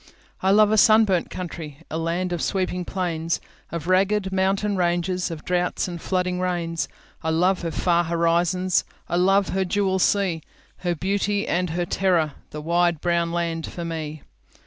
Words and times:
I 0.41 0.49
love 0.49 0.71
a 0.71 0.79
sunburnt 0.79 1.29
country,A 1.29 1.95
land 1.99 2.33
of 2.33 2.41
sweeping 2.41 2.85
plains, 2.85 3.39
Of 3.71 3.85
ragged 3.85 4.31
mountain 4.31 4.75
ranges, 4.75 5.29
Of 5.29 5.45
droughts 5.45 5.87
and 5.87 6.01
flooding 6.01 6.39
rains.I 6.39 7.29
love 7.29 7.61
her 7.61 7.69
far 7.69 8.05
horizons,I 8.05 9.17
love 9.17 9.49
her 9.49 9.63
jewel 9.63 9.99
sea, 9.99 10.41
Her 10.77 10.95
beauty 10.95 11.47
and 11.47 11.69
her 11.69 11.85
terror—The 11.85 12.61
wide 12.61 12.99
brown 12.99 13.31
land 13.31 13.67
for 13.67 13.85
me! 13.85 14.23